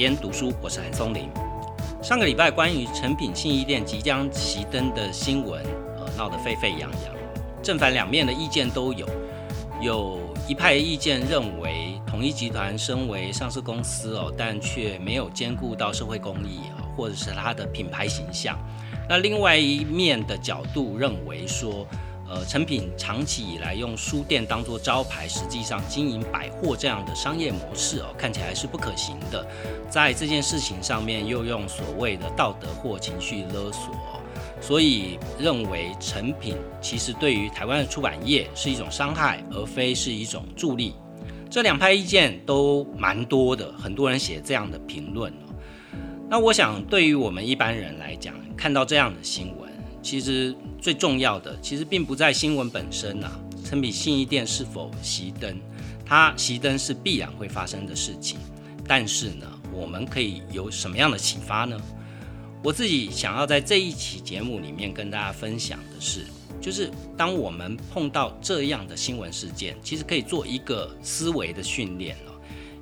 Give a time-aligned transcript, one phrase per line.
[0.00, 1.28] 边读书，我是韩松林。
[2.02, 5.62] 上个礼拜关于成品信义店即将熄灯的新闻，
[5.98, 7.14] 呃，闹得沸沸扬扬，
[7.62, 9.06] 正反两面的意见都有。
[9.78, 18.58] 有一派意见认为，统一集团身为上市公司哦，但却没有兼顾到社会公益啊，或者是它的品牌形象。
[19.06, 21.86] 那另外一面的角度认为说。
[22.30, 29.44] 呃，成品长期以来用书店当做招牌，实际上经营百货这样的商业模式哦，看起来是不可行的。
[29.90, 33.92] 在这件事情上面，又用所谓的道德或情绪勒索，
[34.60, 40.94] 所以认为成品其实对于台湾的出版业是一种伤害，而非是一种助力。
[41.50, 45.52] 这两派意见都蛮多的，很多人写这样的评论哦。
[46.28, 49.69] 那我想，对于我们一般人来讲，看到这样的新闻。
[50.02, 53.30] 其实最重要的，其实并不在新闻本身呐。
[53.62, 55.56] 成品信义店是否熄灯，
[56.04, 58.38] 它熄灯是必然会发生的事情。
[58.88, 61.80] 但是呢，我们可以有什么样的启发呢？
[62.64, 66.26] 我自己想要在这一期节目里面跟大家分享的是，
[66.60, 72.16] 就是当我们碰到这样的新闻事件，其实可以做一个思维的训练。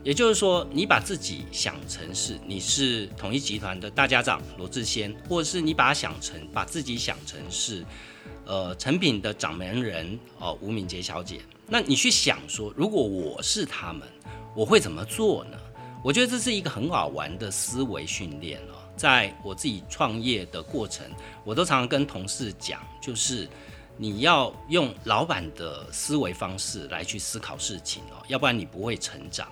[0.04, 7.84] 也就是说，你把自己想成是你是统一集团的大家长罗志先，或者是你把它想成把自己想成是，
[8.46, 11.40] 呃，成品的掌门人哦，吴敏杰小姐。
[11.66, 14.06] 那你去想说，如果我是他们，
[14.54, 15.58] 我会怎么做呢？
[16.02, 18.78] 我觉得这是一个很好玩的思维训练哦。
[18.96, 21.04] 在我自己创业的过程，
[21.44, 23.48] 我都常常跟同事讲，就是
[23.96, 29.48] 你要用老板的思维方式来去思考事情哦，要不然你不会成长。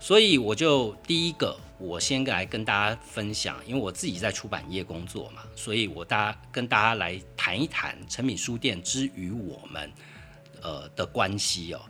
[0.00, 9.90] 所以我就第一个，我先来跟大家分享，因为我自己在出版业工作嘛，所以我大家跟大家来谈一谈成品书店之于我们，
[10.60, 11.80] 呃的关系哦。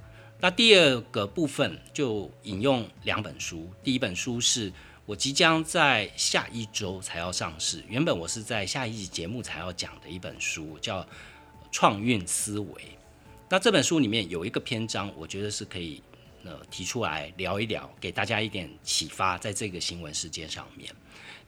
[0.41, 4.73] 那第二个部分就引用两本书，第一本书是
[5.07, 11.03] 我即将在下一周才要上市，原本我是在下一集节目才要讲的一本书，叫
[11.73, 12.67] 《创运思维》。
[13.49, 16.01] 那这本书里面有一个篇章，我觉得是可以。
[16.45, 20.95] 呃，提出来聊一聊，给大家一点启发，在这个新闻事件上面。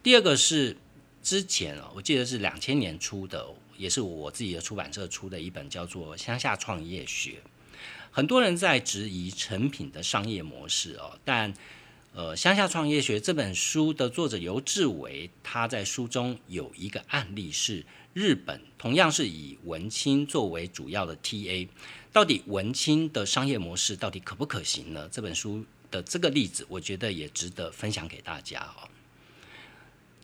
[0.02, 0.76] 第二个是
[1.22, 3.46] 之前啊，我记得是两千年出的，
[3.76, 7.30] 也是我自己的出版社出的一本，叫做《乡下创业学》。
[8.10, 11.52] 很多人在质疑成品的商业模式哦，但
[12.16, 17.84] 呃，《乡下创业学》这本书的作者尤志伟，他在书中有一个案例是
[18.15, 21.69] 日本，同样是以文青作为主要的 TA。
[22.15, 25.06] 到底文青的商业模式到底可不可行呢？
[25.12, 28.88] 这本书的这个例子，我觉得也值得分享给大家哦。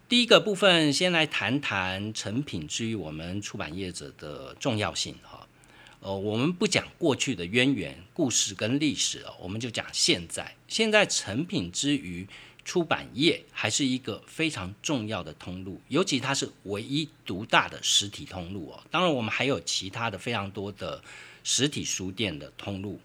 [0.09, 5.42] 第一个部分，先来谈谈成品之于我们出版业者的重要性哈。
[6.03, 10.55] 呃，我们不讲过去的渊源、故事跟历史哦，我们就讲现在。
[10.69, 12.27] 现在成品之于
[12.65, 18.83] 出版业还是一个非常重要的通路，尤其它是唯一独大的实体通路哦。
[18.91, 21.03] 当然，我们还有其他的非常多的。
[21.45, 23.01] 实体书店的通路，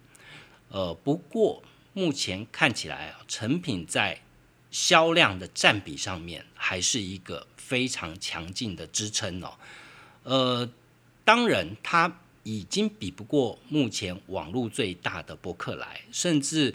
[0.70, 4.22] 呃，不过目前看起来啊，成品在
[4.70, 9.58] 销量的占比上面还是一个非常强劲的支撑哦。
[10.22, 10.70] 呃，
[11.26, 16.74] 当然，它已经比不过目前网络最大的博客来，甚至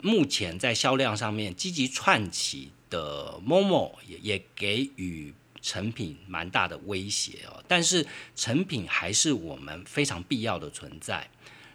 [0.00, 5.34] 目前在销量上面积极串起的 Momo 也也给予。
[5.60, 8.06] 成品蛮大的威胁哦，但是
[8.36, 11.28] 成品还是我们非常必要的存在，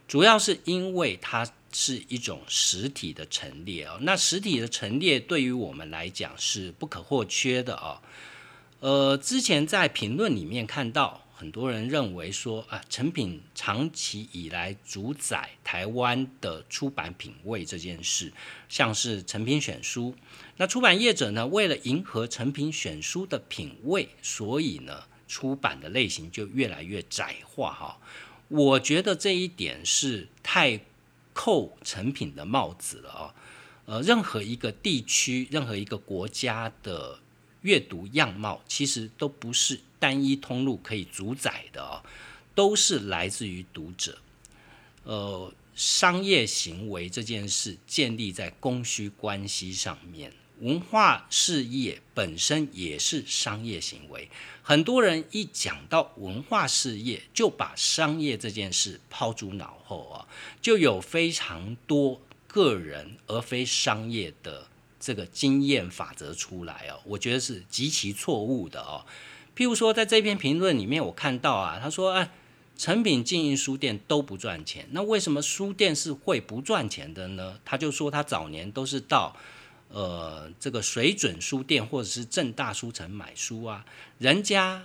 [0.07, 3.99] 主要是因为它是一种实体的陈列哦。
[4.01, 7.99] 那实体的陈列对于我们来讲是不可或缺的哦。
[8.79, 11.22] 呃，之前在评论里面看到。
[11.35, 18.31] 很多人认为说啊，成品长期以来主宰台湾的出版品味这件事，
[18.69, 20.15] 像是成品选书，
[20.57, 27.97] 那出版业者呢，为了迎合成品选书的品味，所以呢，出版的类型就越来越窄化哈。
[28.47, 30.79] 我觉得这一点是太
[31.33, 33.35] 扣成品的帽子了啊。
[33.85, 37.19] 呃，任何一个地区，任何一个国家的。
[37.63, 42.03] 阅读样貌其实都不是单一通路可以主宰的哦，
[42.53, 44.17] 都是来自于读者。
[45.05, 54.29] 呃，商业行为这件事建立在供需关系上面，文化事业本身也是商业行为。
[54.61, 60.27] 很多人一讲到文化事业，就把商业这件事抛诸脑后啊，
[60.61, 64.67] 就有非常多个人而非商业的。
[65.05, 69.05] 这个经验法则出来哦，我觉得是极其错误的哦。
[69.55, 72.31] 譬如说，在这篇评论里面，我看到啊，他说：“哎，
[72.75, 79.35] 成品经营书店都不赚钱，那为什么书店是会不赚钱的呢？”他就说他早年都是到
[79.89, 83.85] 呃这个水准书店或者是正大书城买书啊，
[84.17, 84.81] 人家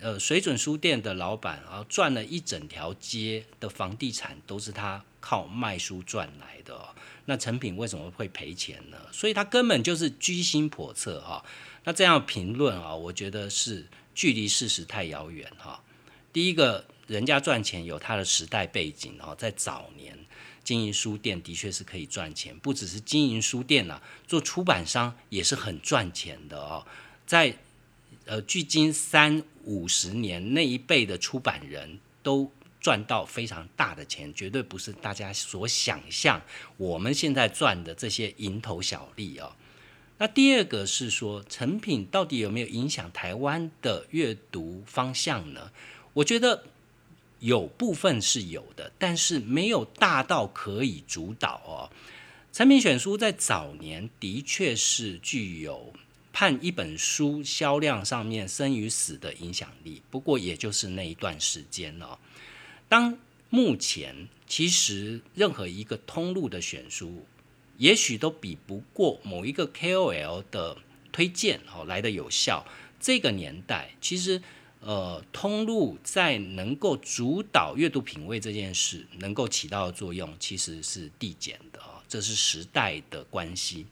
[0.00, 6.76] 呃水准书店的老板啊赚了一整条街的房地产都是他靠卖书赚来的，
[7.26, 8.96] 那成品为什么会赔钱呢？
[9.12, 11.44] 所以他根本就是居心叵测哈。
[11.84, 15.82] 那这样评论啊，我觉得是距离事实太遥远哈。
[16.32, 16.84] 第一个。
[17.06, 20.18] 人家赚钱有他的时代背景哦，在早年
[20.64, 26.86] 经营书店的确是可以赚钱，不只是经营书店呐，做出版商也是很赚钱的哦。
[27.26, 27.54] 在
[28.24, 32.50] 呃，距今三五十年那一辈的出版人都
[32.80, 36.40] 赚到非常大的钱，绝对不是大家所想象
[36.78, 39.52] 我们现在赚的这些蝇头小利哦。
[40.18, 45.70] 那第二个是说，成品到底有没有影响台湾的阅读方向呢？
[46.14, 46.64] 我觉得。
[47.40, 51.92] 有部分是有的，但是没有大到可以主导哦。
[52.54, 55.92] 产品选书在早年的确是具有
[56.32, 62.16] 判一本书销量上面生与死的影响力，不过也就是那一段时间哦。
[62.88, 63.18] 当
[63.50, 67.26] 目前其实任何一个通路的选书，
[67.78, 70.76] 也许都比不过某一个 KOL 的
[71.12, 72.66] 推荐哦来的有效。
[73.00, 74.42] 这个年代其实。
[74.86, 83.86] 呃，通路在能够主导阅读品味这件事，能够起到的作用其实是递减的啊，这是时代的关系。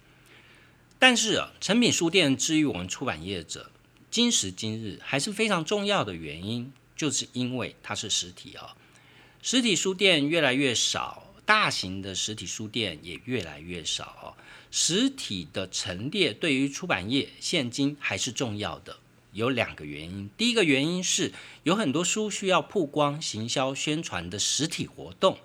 [0.99, 3.71] 但是啊，成品书店之于我们出版业者，
[4.11, 8.77] 今时今日还是非常重要的原因，就是因为它是实体啊，
[9.41, 14.37] 实体书店越来越少，大型的实体书店也越来越少，
[14.71, 18.99] 实体的陈列对于出版业现今还是重要的。
[19.33, 25.39] 有两个原因，第一个原因是有很多书需要曝光、行销、宣传的实体活动，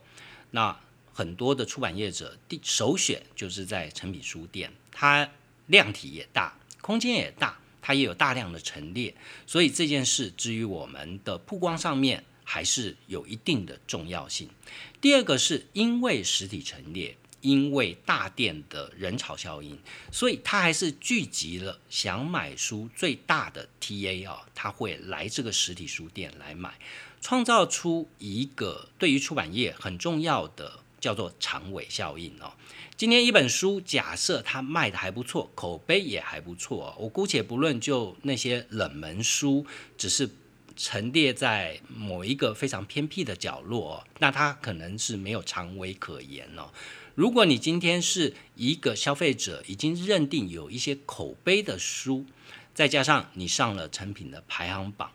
[0.52, 0.78] 那
[1.14, 5.30] 很多的出版业者第首选就是在成品书店，它
[5.68, 9.16] 量体也大，空间也大，它也有大量的陈列，
[9.46, 14.50] 所以这件事至于我们的曝光上面还是有一定的重要性。
[15.02, 17.18] 第二个是因为实体陈列。
[17.42, 19.78] 因为大店的人潮效应，
[20.12, 26.74] 所以它还是聚集了想买书最大的 TA 啊，他会来这个实体书店来买，
[27.22, 32.52] 创造出一个对于出版业很重要的叫做长尾效应哦。
[32.98, 39.64] 今天一本书假设它卖的还不错，口碑也还不错，我姑且不论就那些冷门书，
[39.96, 40.28] 只是
[40.78, 46.70] 陈列在某一个非常偏僻的角落，那它可能是没有长尾可言哦。
[47.16, 52.26] 如果你今天是一个消费者，已经认定有一些口碑的书，
[52.76, 55.12] 再加上你上了成品的排行榜，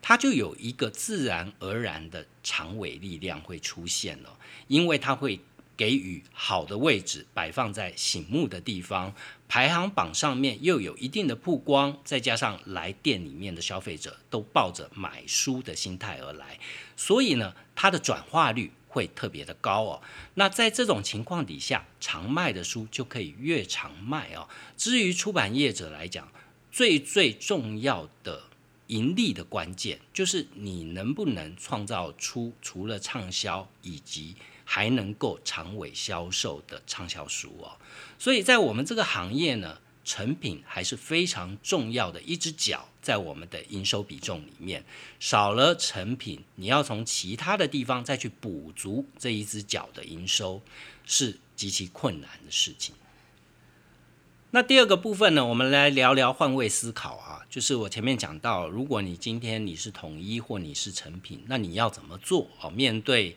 [0.00, 5.38] 它就有一个自然而然的长尾力量会出现了，因为它会
[5.76, 9.14] 给予好的位置，摆放在醒目的地方，
[9.48, 16.58] 排行榜上面又有一定的曝光，再加上来店里面的消费者都抱着买书的心态而来，
[16.96, 18.72] 所以呢，它的转化率。
[18.86, 20.02] 会特别的高哦，
[20.34, 24.48] 那在这种情况底下，常卖的书就可以越常卖哦。
[24.76, 26.30] 至于出版业者来讲，
[26.70, 28.44] 最最重要的
[28.86, 37.76] 盈利的关键，就是你能不能创造出除了畅销以及还能够长尾销售的畅销书哦。
[38.18, 39.78] 所以在我们这个行业呢。
[40.06, 44.84] 成品还是非常重要的一只脚，在我们的营收比重里面，
[45.18, 50.60] 少了成品，你要从其他的地方再去补足这一只脚的营收，
[51.06, 52.94] 是极其困难的事情。
[54.50, 62.68] 那第二个部分呢，我们来聊聊换位思考啊，就是我前面讲到，如果你今天你是统一或你是成品，那你要怎么做啊？
[62.68, 63.34] 面对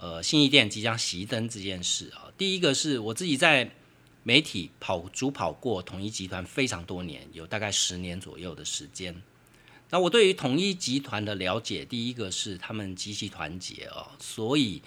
[0.00, 3.70] 呃新一店即将熄灯这件事啊，第一个是我自己在。
[4.22, 9.22] 媒体跑主跑过统一集团非常多年，有大概十年左右的时间。
[9.88, 14.82] 那我对于统一集团的了解，第一个是他们极其团结哦，所以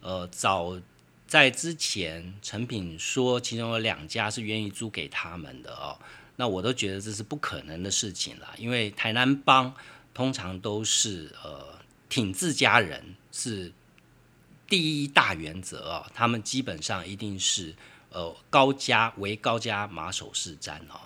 [0.00, 0.80] 呃早
[1.26, 5.98] 在之前，成品说其中有两家是愿意租给他们的哦，
[6.36, 9.72] 那我都觉得这是不可能的事情了，因为台南帮
[10.14, 13.70] 通常都是呃挺自家人是
[14.68, 17.74] 第一大原则啊，他们基本上一定是。
[18.10, 20.98] 呃，高家为高家马首是瞻哦。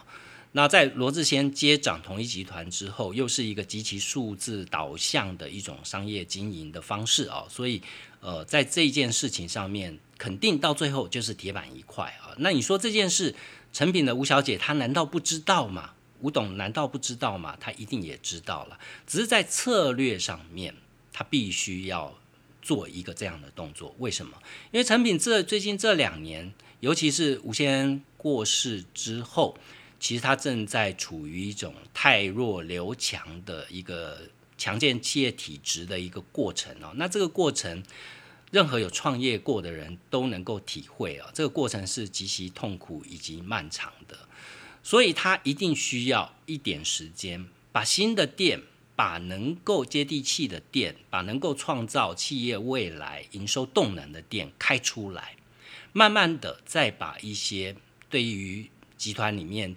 [0.53, 7.45] 那在罗志先接掌统一集团之后，又是一个极其数字导向的一种商业经营的方式啊。
[7.51, 7.83] 所以，
[8.21, 12.31] 呃，在这件事情上面，肯定到最后就是铁板一块啊。
[12.39, 13.35] 那你说这件事，
[13.73, 15.95] 成品的吴小姐她难道不知道吗？
[16.21, 17.57] 吴董难道不知道吗？
[17.59, 18.79] 她一定也知道了，
[19.09, 20.73] 只是在策略上面，
[21.13, 22.17] 她必须要
[22.63, 23.95] 做一个这样的动作。
[23.99, 24.39] 为什么？
[24.71, 26.55] 因为成品这最近这两年。
[26.83, 29.57] 尤其是吴先过世之后，
[30.01, 34.23] 其实他正在处于一种太弱留强的一个
[34.59, 36.91] 强健企业体质的一个过程哦。
[36.97, 37.85] 那这个过程，
[38.51, 44.19] 任何有创业过的人都能够体会啊，这个过程是极其痛苦以及漫长的，
[44.83, 48.61] 所以他一定需要一点时间，把新的店。
[48.95, 55.37] 把能够接地气的店，把能够创造企业未来营收动能的店开出来，
[55.93, 57.75] 慢慢的再把一些
[58.09, 59.75] 对于集团里面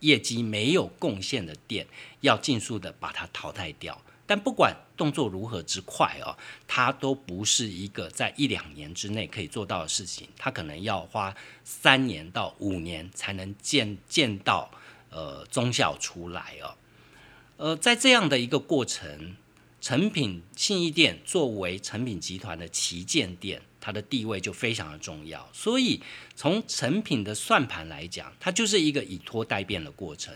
[0.00, 1.86] 业绩没有贡献的店，
[2.20, 4.00] 要尽速的把它淘汰掉。
[4.28, 6.36] 但不管动作如何之快哦，
[6.66, 11.32] 它都不是一个在一两年之内可以做到的事情，它可能要花
[11.62, 14.68] 三年到五年才能见见到
[15.10, 16.74] 呃中效出来哦。
[17.58, 19.34] 呃，在这样的一个过程，
[19.80, 25.48] 成品信义店作为成品集团的旗舰店，它的地位就非常的重要。
[25.52, 26.02] 所以
[26.34, 30.34] 从成品的算盘来讲，它就是一个以拖代变的过程。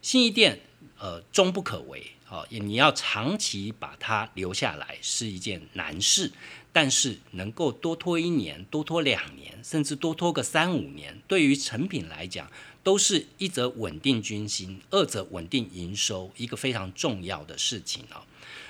[0.00, 0.60] 信义店
[0.98, 6.32] 呃终不可为，好，你要长期把它留下来是一件难事。
[6.72, 12.50] 但是能够多拖一年、多拖两年，甚至多拖个三五年，对于成品来讲。
[12.84, 18.22] 都是一则稳定军心，二则稳定营收，一个非常重要的事情啊。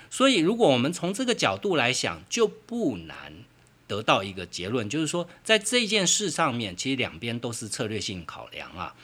[0.09, 3.44] 所以，如果我们从这个角度来想，就不难
[3.88, 8.94] 得到一个结论，就是说，在这件事上面，其实两边都是策略性考量啊。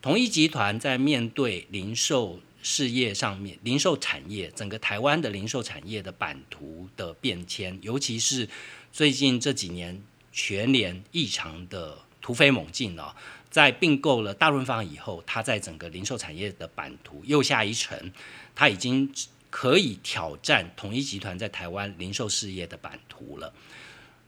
[0.00, 8.48] 同一集团在面对零售事业上面，零售产业整个台湾的零售产业的版图的变迁，尤其是
[8.92, 10.00] 最近这几年
[10.30, 13.16] 全年异常的突飞猛进啊。
[13.50, 18.12] 在并购了大润发以后，它在整个零售产业的版图又下一层，
[18.54, 19.12] 它已经
[19.50, 23.52] 可以挑战统一集团在台湾零售事业的版图了。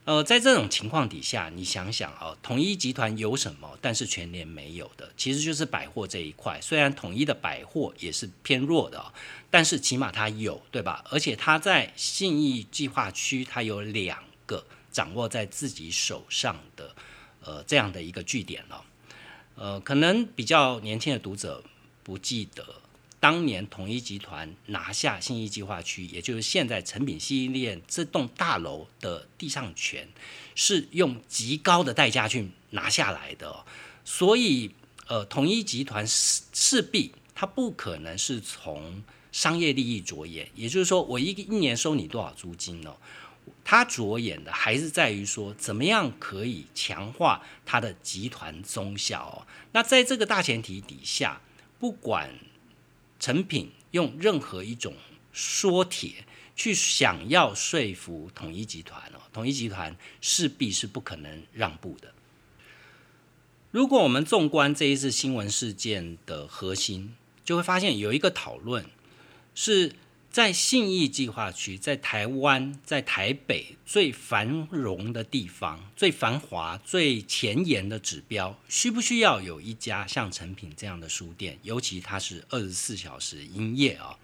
[0.05, 6.59] 呃，在这种情况底下，你想想啊，统一集团有什么，但是全联没有的，其实就是百货这一块。
[6.59, 9.13] 虽然统一的百货也是偏弱的，
[9.49, 11.05] 但是起码它有，对吧？
[11.09, 16.93] 而且它在信义计划区，它有两个掌握在自己手上的
[17.41, 18.83] 呃这样的一个据点了。
[19.55, 21.63] 呃，可能比较年轻的读者
[22.03, 22.65] 不记得，
[23.19, 30.07] 当年统一集团拿下信义计划区，也就是现在成品系列这栋大楼的地上权，
[30.55, 33.63] 是用极高的代价去拿下来的。
[34.03, 34.71] 所以，
[35.07, 42.93] 呃，统一集团势势必它不可能是从商业利益着眼，也就是说，我一一年收你多少租金呢？
[43.65, 49.47] 他着眼的还是在于说，怎么样可以强化他的集团中效哦。
[49.71, 51.41] 那在这个大前提底下，
[51.79, 52.29] 不管
[53.19, 54.95] 成品用任何一种
[55.31, 62.13] 说帖去想要说服统一集团哦，统一集团势必是不可能让步的。
[63.71, 68.85] 如果我们纵观这一次新闻事件的核心，就会发现有一个讨论
[69.55, 69.93] 是。
[70.33, 81.59] 在信义计划区，在台湾，在台北最繁荣的地方、最繁华、最前沿的指标，需不需要有一家像成品这样的书店？
[81.61, 84.17] 尤其它是二十四小时营业啊。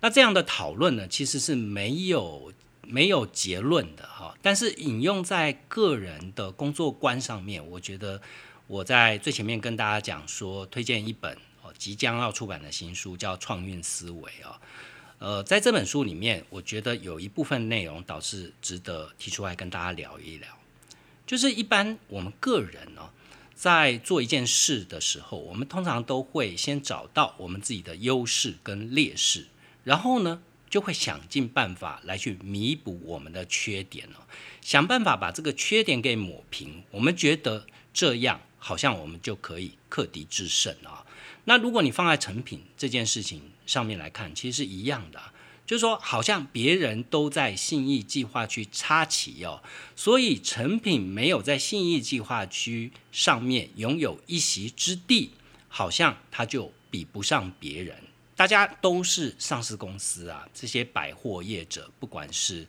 [0.00, 2.52] 那这样的讨论呢，其实是没有
[2.86, 4.36] 没有结论的哈。
[4.40, 8.22] 但是引用在个人的工作观上面，我觉得
[8.68, 14.60] 我在最前面跟大家讲说，推荐一本哦即将要出版的新书，叫《创运思维》啊。
[15.22, 20.48] 呃，在这本书里面，我觉得有一部分内容倒是值得提出来跟大家聊一聊。
[21.24, 23.08] 就是一般我们个人呢，
[23.54, 29.46] 在做一件事的时候，我们通常都会先找到我们自己的优势跟劣势，
[29.84, 34.26] 然后呢，就会想尽办法来去弥补我们的缺点哦，
[34.60, 36.82] 想办法把这个缺点给抹平。
[36.90, 37.64] 我们觉得
[37.94, 41.06] 这样好像我们就可以克敌制胜啊。
[41.44, 45.20] 那如果你放在成品这件事情，上面来看，其实是一样的，
[45.66, 49.62] 就是说，好像别人都在信义计划区插旗哦，
[49.96, 55.30] 所以成品没有在信义计划区上面拥有一席之地，
[55.68, 57.96] 好像他就比不上别人。
[58.36, 62.66] 大家都是上市公司啊，这些百货业者，不管是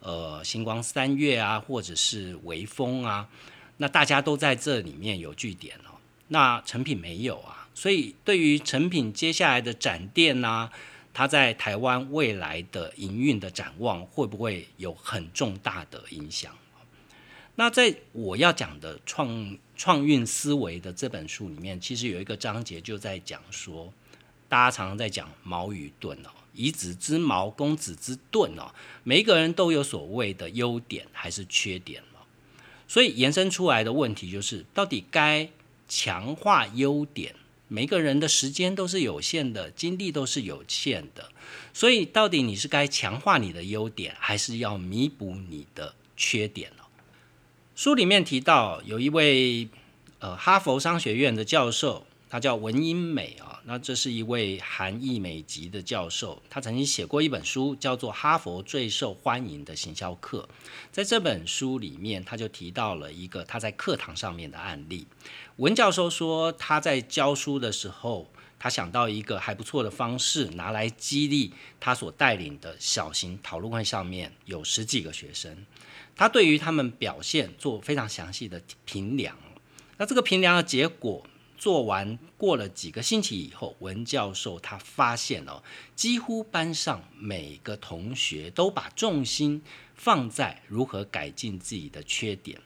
[0.00, 3.28] 呃星光三月啊，或者是微风啊，
[3.76, 5.96] 那大家都在这里面有据点哦，
[6.28, 7.61] 那成品没有啊。
[7.74, 10.70] 所以，对于成品接下来的展店呐，
[11.14, 16.56] 它在台湾未来的营运的展望，会不会有很重大的影响？
[17.54, 23.92] 那在我要讲的创创运思维的这本书里面，其实有一个章节就在讲说，
[24.48, 32.24] 大家常常在讲矛与盾哦，以子之矛攻子之盾哦，每一个人都有所谓的优点还是缺点哦。
[32.88, 35.48] 所以延伸出来的问题就是，到底该
[35.88, 37.34] 强化优点？
[37.72, 41.30] 每个人的时间都是有限的，精力都是有限的，
[41.72, 46.84] 所以到底你是该强化你的优点，还是要弥补你的缺点呢？
[47.74, 49.66] 书里面提到有一位
[50.18, 53.51] 呃哈佛商学院的教授，他叫文英美啊。
[53.64, 60.48] 那这是一位韩裔美籍的教授，他曾经写过一本书，叫做《哈佛最受欢迎的行销课》。
[60.90, 65.06] 在这本书里面，他就提到了一个他在课堂上面的案例。
[65.56, 68.28] 文教授说，他在教书的时候，
[68.58, 75.64] 他想到一个还不错的方式，拿来激励他所带领的小型讨论会上面有十几个学生，
[76.16, 79.36] 他对于他们表现做非常详细的评量。
[79.98, 81.24] 那这个评量的结果。
[81.62, 85.62] 做完过了几个星期以后，文教授他发现哦，
[85.94, 89.62] 几乎班上每个同学都把重心
[89.94, 92.60] 放在如何改进自己的缺点，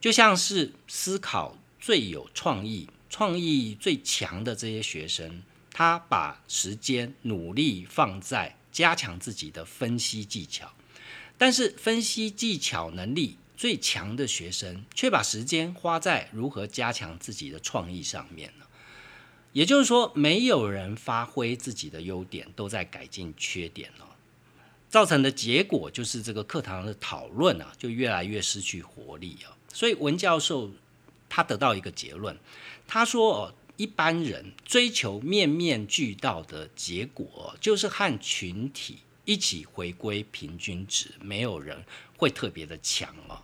[0.00, 10.72] 就像是思考最有创意、创意最强的这些学生，他把时间努力放在加强自己的分析技巧，
[11.38, 13.38] 但是分析技巧能力。
[13.56, 18.66] 最强的学生却把时间花在如何加强自己的创意上面了。
[19.52, 24.06] 也就是说，没有人发挥自己的优点，都在改进缺点了。
[24.88, 29.56] 造成的结果就是这个课堂的讨论啊，就越来越失去活力啊。
[29.72, 30.70] 所以文教授
[31.28, 32.38] 他得到一个结论，
[32.86, 41.84] 他说：哦，一般人追求面面俱到的结果，就是和群体一起回归平均值，没有人
[42.16, 43.42] 会特别的强哦。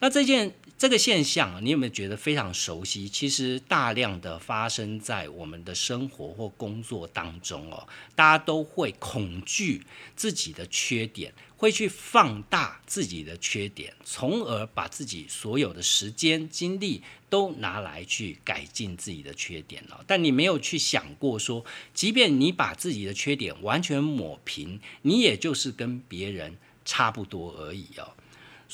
[0.00, 3.08] 那这件这个现象，你有没有觉得非常熟悉？
[3.08, 20.04] 其实大量的发生在我们的生活或工作当中哦，大家都会恐惧自己的缺点，会去放大自己的缺点，从而把自己所有的时间精力都拿来去改进自己的缺点了。
[20.08, 28.12] 但你没有去想过说，即便你把自己的缺点完全抹平，你也就是跟别人差不多而已哦。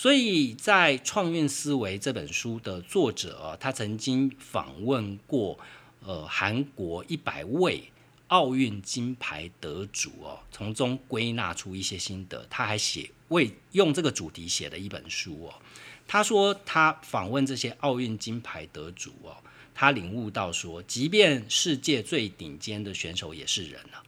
[0.00, 5.60] 所以在《创运思维》这本书的作者，他曾经访问过
[6.02, 7.84] 呃韩国一百位
[8.28, 12.46] 奥运金牌得主哦，从中归纳出一些心得。
[12.48, 15.54] 他还写为用这个主题写了一本书哦。
[16.08, 19.36] 他说他访问这些奥运金牌得主哦，
[19.74, 24.00] 他领悟到说，即便世界最顶尖的选手也是人啊。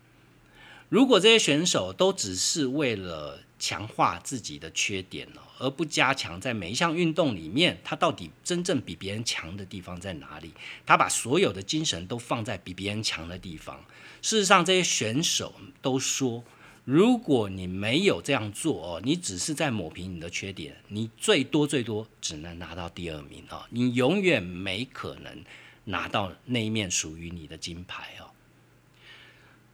[0.88, 10.52] 如果这些选手都只是为了强化自己的缺点呢，而不加强在每一项运动里面，他到底真正比别人强的地方在哪里？
[10.84, 13.78] 他把所有的精神都放在比别人强的地方。
[14.20, 16.42] 事实上，这些选手都说，
[16.84, 25.44] 如果你没有这样做哦，你只是在抹平你的缺点，你最多最多只能拿到第二名哦，你永远没可能
[25.84, 28.31] 拿到那一面属于你的金牌哦。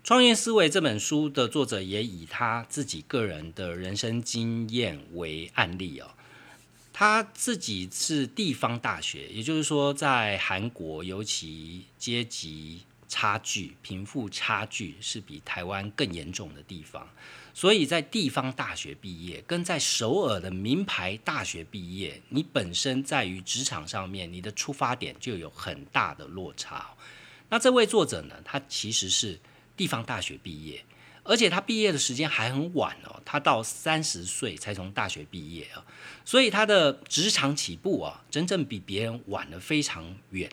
[0.04, 6.08] 创业思维这本书的作者也以他自己个人的人生经验为案例哦。
[6.90, 17.06] 他自己是地方大学，也就是说，在韩国尤其阶级差距、贫富差距是比台湾更严重的地方，
[17.52, 26.94] 所以在地方大学毕业，跟在首尔的名牌大学毕业，你本身在于职场上面，你的出发点就有很大的落差。
[27.50, 29.38] 那这位作者呢，他其实是。
[29.78, 30.84] 地方大学毕业，
[31.22, 35.86] 而且他毕业的时间还很晚哦，他到三十岁才从大学毕业啊，
[36.24, 40.50] 所以他的职场起步啊，真正比别人晚了非常远。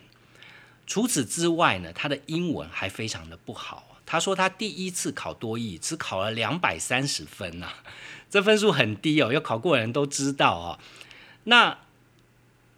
[0.86, 3.98] 除此之外呢，他的英文还非常的不好。
[4.06, 7.72] 他说他第一次考多译只考了两百三十分呐，
[8.30, 10.78] 这分数很低哦，有考过的人都知道啊。
[11.44, 11.78] 那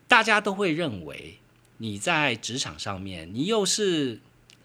[0.08, 1.38] 大家都会认为
[1.76, 4.20] 你在职场上面，你又是。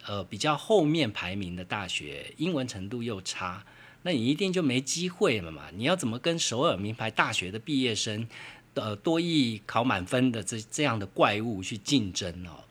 [0.05, 3.65] 呃，比较后面排名的大学，英文程度又差，
[4.01, 5.63] 那你一定就没机会了嘛？
[5.73, 8.27] 你要怎么跟首尔名牌大学的毕业生，
[8.73, 12.65] 呃，多艺考满分的这这样的怪物去竞争哦？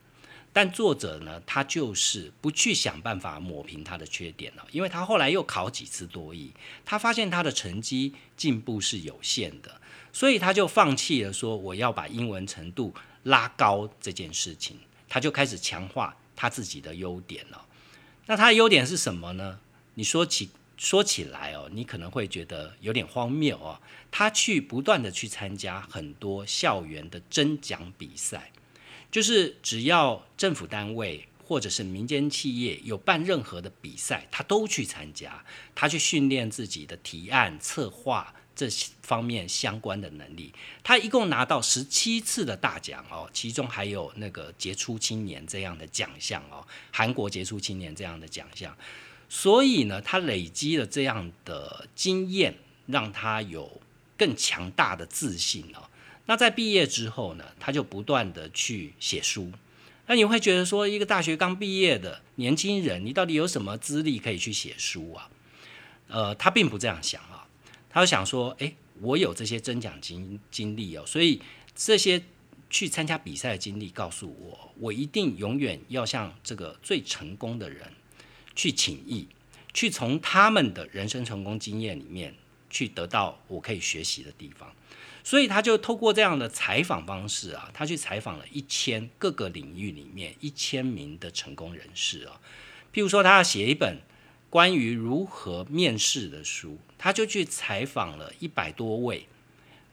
[0.53, 6.53] 但作者呢，他就是不去想办法抹平他的缺点了，因为他后来又考几次多艺，
[6.85, 9.81] 他发现他的成绩进步是有限的，
[10.13, 14.77] 所以他就放弃了说我要把英文程度拉高这件事情，
[15.09, 16.15] 他就开始强化。
[16.43, 17.59] 他自己的优点哦，
[18.27, 19.61] 那他的优点是什么呢？
[19.95, 23.81] 你说起说起来哦，你可能会觉得有点荒谬哦。
[24.11, 28.51] 他去不断的去参加很多校园的征奖比赛，
[29.09, 35.45] 就是只要政府单位或者是民间企业有办任何的比赛，他都去参加。
[35.77, 38.69] 他去训练自己的提案、策划、这
[39.03, 40.53] 方面相关的能力。
[40.83, 48.77] 他一共拿到十七次的大奖哦，其中还有那个杰出青年这样的奖项哦，韩国杰出青年这样的奖项。
[49.29, 52.55] 所以呢，他累积了这样的经验，
[52.87, 53.81] 让他有
[54.19, 55.89] 更强大的自信哦。
[56.27, 59.51] 那在毕业之后呢，他就不断的去写书。
[60.07, 65.31] 那你会觉得说，一个大学刚毕业的年轻人，你到底有什么资历可以去写书啊？
[66.09, 67.23] 呃，他并不这样想
[67.93, 71.41] 他就想说，诶，我有这些争奖经经历哦，所以
[71.77, 72.23] 这些
[72.71, 77.93] 去参加比赛的经历告诉我，我一定永远要向这个最成功的人
[78.57, 79.29] 去请益，
[79.75, 82.35] 去从他们的人生成功经验里面
[82.71, 84.75] 去得到我可以学习的地方。
[85.25, 92.41] 所以他就透过这样的采访方式啊，他去采访了一千各个领域里面一千名的成功人士啊。
[92.93, 93.99] 譬如说，他要写一本
[94.53, 99.27] 关于如何面试的书，他就去采访了一百多位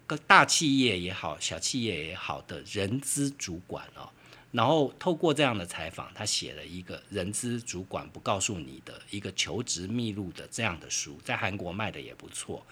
[0.06, 4.10] 个大企业也好、小企业也好的人资主管哦。
[4.52, 12.66] 然后透过这样的采访，他写了一个人资主管不告诉你的一个求职秘录的这样的书，在韩国卖的也不错。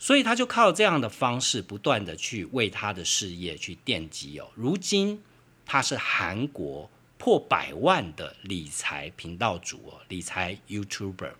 [0.00, 4.50] 所以他就靠这样的方式，不断的去为他的事业去奠基哦。
[4.56, 5.22] 如今
[5.64, 11.32] 他是韩国破百万的理财频道主哦，理财 YouTuber。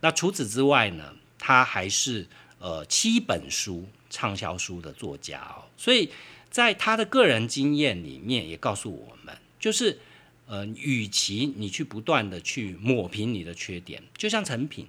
[0.00, 2.26] 那除此之外呢，他还是
[2.58, 5.64] 呃七本书畅销书的作家哦。
[5.76, 6.10] 所以
[6.50, 9.98] 在他的个人经验里面，也告诉我们，就是
[10.46, 14.88] 呃，与其你去不断的去抹平你的缺点，就像成品。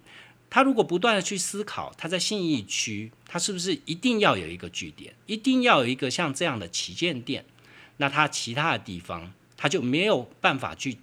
[0.49, 7.45] 他如果不断的去思考，他在信义区，他是不是一定要有一个据点，一定要有一个像这样的旗舰店？
[7.97, 10.97] 那他其他的地方，他就没有办法去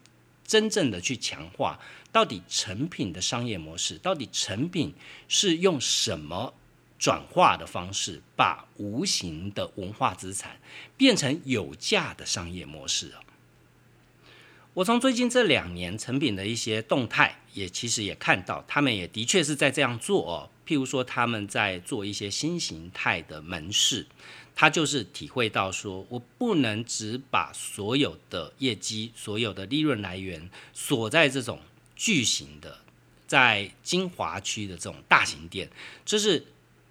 [0.47, 1.79] 真正的去强化
[2.11, 4.95] 到底成品的商业模式，到底成品
[5.29, 6.55] 是用什么
[6.99, 10.59] 转化的方式，把无形的文化资产
[10.97, 13.13] 变成有价的商业模式？
[14.75, 20.49] 我从最近这两年成品的一些动态，也其实也看到，他们也的确是在这样做哦。
[20.67, 24.07] 譬如说，他们在做一些新形态的门市，
[24.55, 31.61] 他就是体会到说，我不能只把所有的业绩、所有的利润来源锁在这种
[31.97, 32.79] 巨型的，
[33.27, 35.71] 在精华区的这种大型店，
[36.05, 36.45] 这是。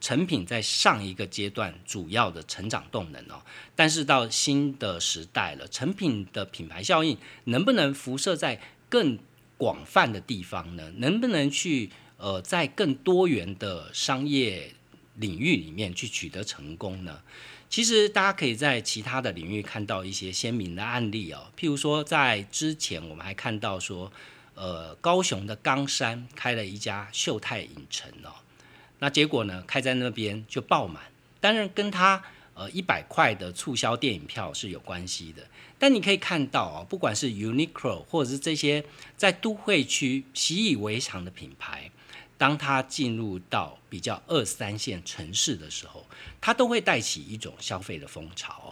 [0.03, 3.39] 成品在上一个阶段主要的成长动能哦，
[3.75, 9.19] 但是到新的时代了，成品的品牌效应能不能辐射在更
[9.59, 10.91] 广泛的地方呢？
[10.97, 14.73] 能不能去呃在更多元的商业
[15.21, 17.21] 领域里面去取得成功呢？
[17.69, 24.11] 其实大家可以在其他的领域看到一些鲜明的案例哦，譬如说在之前我们还看到说，
[24.55, 28.35] 呃高雄的冈山开了一家秀泰影城哦。
[28.99, 29.63] 那结果呢？
[29.65, 31.01] 开在那边就爆满，
[31.39, 32.21] 当然跟他
[32.53, 35.47] 呃一百块的促销电影票是有关系的。
[35.79, 38.83] 但你可以看到啊，不管是 Uniqlo 或者是这些
[39.17, 41.89] 在都会区习以为常的品牌，
[42.41, 46.03] 当它进入到比较二三线城市的时候，
[46.41, 48.71] 它都会带起一种消费的风潮哦。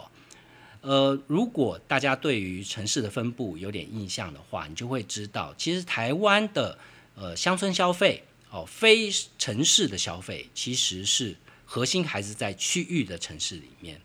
[0.80, 6.76] 呃，如果大家对于城市的分布有点印象的话，你就会知道，其实台湾的
[7.14, 8.24] 呃乡村消费。
[8.50, 14.00] 哦，非城市的消费其实是核心还是在区域的城市里面，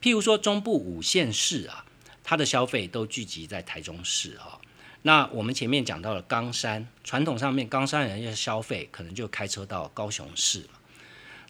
[0.00, 1.84] 譬如说中部五县市啊，
[2.22, 4.60] 它的消费都聚集在台中市哈。
[5.02, 10.78] 那我们前面讲到了冈山，传统上面冈山人要消费，可能就开车到高雄市嘛。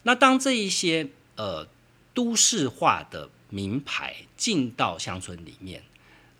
[0.03, 1.67] 那当这一些呃
[2.15, 5.83] 都市化的名牌进到乡村里面，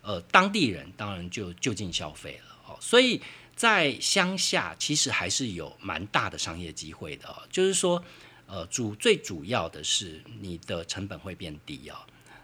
[0.01, 3.21] 呃，当地人当然就就近消费了哦，所以。
[3.59, 7.35] 在乡下，其实还是有蛮大的商业机会的哦。
[7.51, 8.01] 就是说，
[8.47, 11.95] 呃，主最主要的是你的成本会变低哦。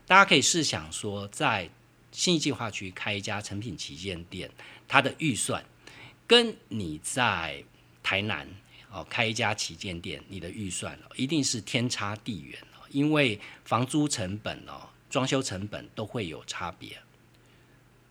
[0.05, 1.69] 大家可以试想说，在
[2.15, 4.49] 新计划区开一家成品旗舰店，
[4.87, 5.63] 它的预算
[6.25, 7.63] 跟你在
[8.01, 8.47] 台南
[8.89, 16.97] 哦开一家旗舰店，你的预算一定是天差地远哦，因为房租成本哦、装修成本都会有差别。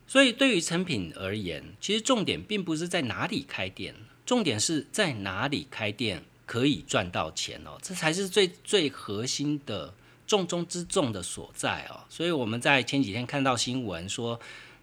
[0.07, 3.95] 所以，对于成品而言，其实重点并不是在哪里开店，
[4.27, 9.95] 重点是在哪里开店可以赚到钱哦，这才是最最核心的
[10.27, 12.01] 重中之重的所在哦。
[12.09, 14.39] 所以我们在前几天看到新闻说，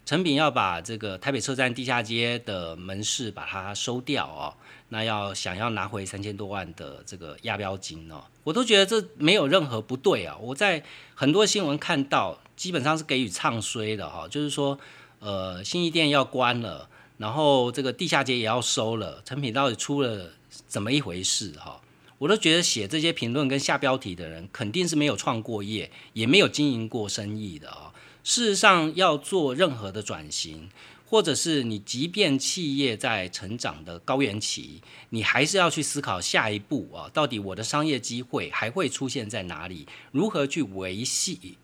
[0.05, 4.53] 成品要把这个台北车站地下街的门市把它收掉哦，
[4.89, 10.37] 那要想要拿回三千多万的这个押标金哦，我都觉得这没有任何不对啊。
[10.39, 10.83] 我在
[11.15, 14.79] 很多新闻看到，基本上是给予唱衰的哈，就是说。
[15.23, 20.31] 呃，新义店要关了，然后这个地下街也要收了，成品到底出了
[20.65, 21.79] 怎么一回事哈？
[22.21, 27.91] 我都觉得写这些评论跟下标题的人肯定是没有创过业，也没有经营过生意的啊。
[28.23, 30.69] 事实上，要做任何的转型，
[31.07, 39.87] 或者是你即便企业在成长的高原期，你还是要去思考下一步啊，到底我的商业机会还会出现在哪里？
[40.11, 41.57] 如何去维系、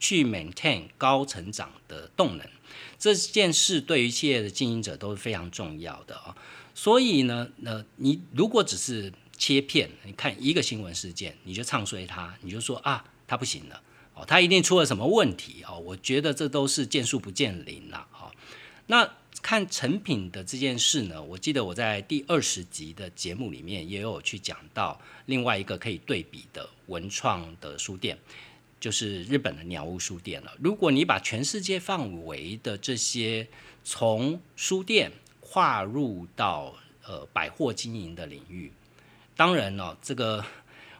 [0.00, 2.46] 去 maintain 高成长的动能？
[2.98, 6.34] 这件事对于企业的经营者都是非常重要的啊。
[6.74, 13.80] 所以呢，那你如果只是切片，你看一个新闻事件，你就唱衰它，你就说啊，它不行了。
[14.14, 15.78] 哦，它一定出了什么问题哦？
[15.78, 18.30] 我觉得这都是见树不见林了哦。
[18.86, 19.08] 那
[19.40, 21.22] 看成品的这件事呢？
[21.22, 28.18] 我记得我在第二十集的节目里面也有去讲到另外一个可以对比的文创的书店，
[28.80, 30.52] 就是日本的鸟屋书店了。
[30.58, 33.46] 如果你把全世界范围的这些
[33.84, 36.74] 从书店跨入到
[37.06, 38.72] 呃百货经营的领域，
[39.38, 40.44] 当然了，这个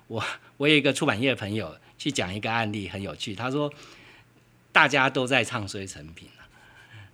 [0.07, 0.25] 我
[0.57, 1.77] 我有一个出版业的朋友。
[1.99, 3.69] 去讲一个案例很有趣，他说
[4.71, 6.29] 大家都在唱衰成品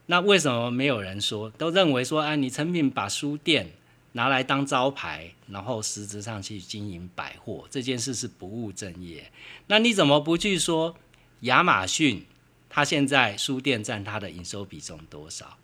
[0.04, 1.48] 那为什么没有人说？
[1.56, 3.72] 都认为说，啊，你成品把书店
[4.12, 9.32] 拿来当招牌，然后实质上去经营百货这件事是不务正业。
[9.68, 10.94] 那你怎么不去说
[11.40, 12.26] 亚马逊？
[12.68, 15.56] 它现在书店占它的营收比重多少？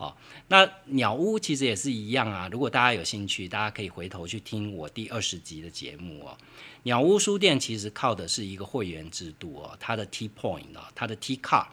[0.00, 0.16] 哦，
[0.48, 2.48] 那鸟屋其实也是一样啊。
[2.50, 6.38] 如果大家有兴趣，大家可以回头去听我第二十集的节目哦。
[6.84, 11.66] 鸟屋书店其实靠的是一个会员制度哦，它的 T Point 啊，它的 T Car。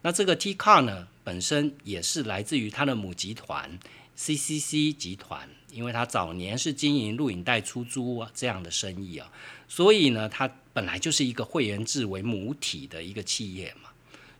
[0.00, 3.78] 那这个 T Car 呢，本身也是来自于它的母集团
[4.16, 9.30] CCC 集团，因为它早年是经营录影带出租这样的生意啊，
[9.68, 13.90] 所以呢，它本来就是一个会员制为母体的一个企业嘛，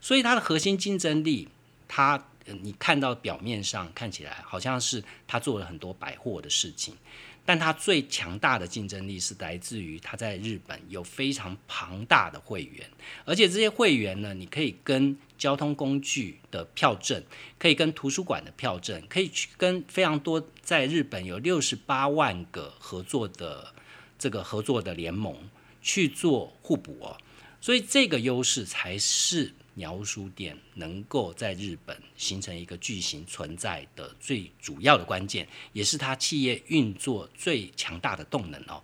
[0.01, 1.47] 所以它的核心竞争力，
[1.87, 2.25] 它。
[2.45, 6.95] 你看到表面上看起来好像是他做了很多百货的事情，
[7.43, 12.87] 但他最强大的竞争力是来自于他在日本有非常庞大的会员，
[13.25, 17.23] 而且这些会员呢，你可以跟交通工具的票证，
[17.57, 23.73] 可以跟图书馆的票证，可以去跟非常多在日本有六十八万个合作的
[24.19, 25.49] 这个合作的联盟
[25.81, 27.17] 去做互补哦，
[27.59, 29.53] 所以这个优势才是。
[29.75, 38.81] 鸟书店能够在日本形成一个巨型存在的最主要的关键，也是它企业运作最强大的动能哦。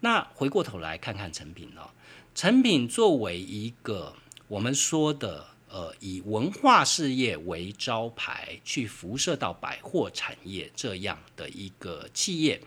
[0.00, 1.90] 那回过头来看看成品哦，
[2.34, 4.14] 成品作为一个
[4.48, 12.60] 我们说的呃以文化事业为招牌，去辐射到百货产业这样的一个企业，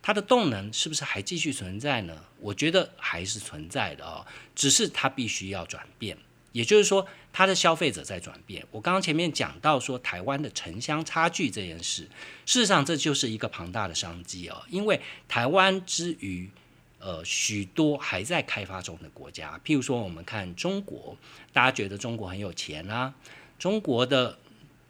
[0.00, 2.24] 它的动能是不是还继续存在呢？
[2.40, 6.18] 我觉得还是存在的哦，只是它必须要转变。
[6.52, 8.64] 也就是说，它的消费者在转变。
[8.70, 12.02] 我刚刚前面讲到说，台湾的城乡差距这件事，
[12.46, 14.62] 事实上这就是一个庞大的商机哦。
[14.68, 16.50] 因为台湾之于
[16.98, 21.16] 呃许多还在开发中的国家，譬如说我们看中国，
[21.52, 23.14] 大家觉得中国很有钱啊，
[23.58, 24.38] 中国的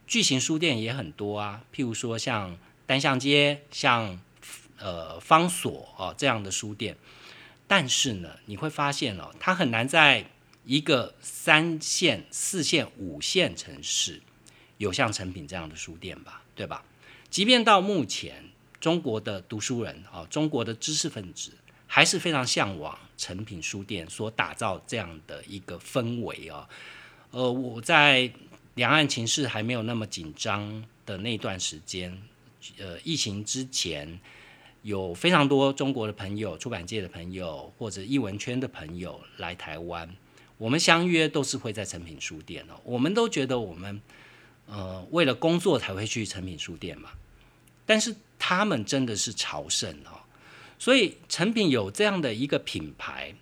[0.06, 4.20] 巨型书店也很多啊，譬如说像单向街、像
[4.78, 6.96] 呃方所啊这样的书店，
[7.66, 10.26] 但是呢，你会发现哦，它很难在
[10.64, 14.20] 一个三线、四线、五线城市
[14.78, 16.84] 有像成品这样的书店吧，对吧？
[17.28, 18.44] 即便到目前，
[18.80, 21.52] 中国的读书人啊，中国的知识分子
[21.86, 26.68] 还是非常向往成品书店所打造这样的一个氛围啊。
[27.30, 28.30] 呃，我在
[28.74, 32.16] 两岸情势还没有那么紧张的那段时间，
[32.78, 34.20] 呃，疫情之前，
[34.82, 40.08] 有非常多中国的朋友、出版界的朋友或者译文圈的朋友来台湾。
[40.62, 44.00] 我们相约都是会在成品书店哦，我们都觉得我们
[44.66, 47.10] 呃为了工作才会去成品书店嘛，
[47.84, 50.22] 但是他们真的是朝圣哦，
[50.78, 53.34] 所以成品有这样的一个品牌，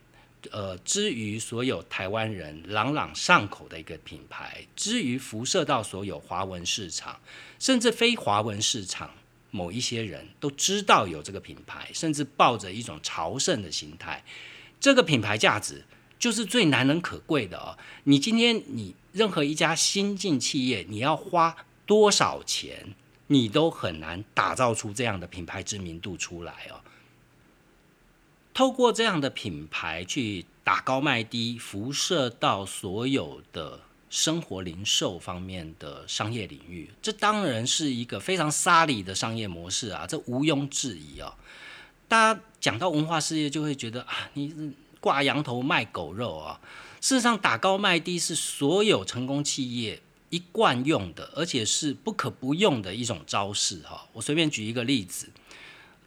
[0.50, 7.20] 呃，之于所有台湾人朗朗上口的一个品牌，之于辐射到所有华文市场，
[7.58, 9.10] 甚至非华文市场，
[9.50, 14.24] 某一些人都知道有这个品牌，甚至抱着一种朝圣的心态，
[14.80, 15.84] 这个品牌价值。
[16.20, 17.76] 就是最难能可贵的哦。
[18.04, 21.56] 你今天你任何一家新进企业，你要花
[21.86, 22.94] 多少钱，
[23.28, 26.78] 你都很难打造出这样的品牌知名度出来哦。
[28.52, 33.80] 透过这样的品牌去打高卖低，辐射到所有的
[34.10, 41.32] 生活零售方面的商业领域，这当然是一个非常沙里的商业模式啊，这毋庸置疑哦。
[42.06, 44.74] 大家讲到文化事业，就会觉得啊，你。
[45.00, 46.60] 挂羊头卖狗肉啊！
[47.00, 54.06] 事实上，打高卖低是所有成功企业一贯用的，而且是不可不用的一种招式哈。
[54.12, 55.28] 我随便举一个例子，